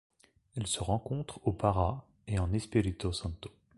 Elle 0.55 0.65
se 0.65 0.79
rencontre 0.81 1.39
au 1.45 1.53
Pará 1.53 2.07
et 2.25 2.39
en 2.39 2.51
Espírito 2.53 3.11
Santo. 3.13 3.51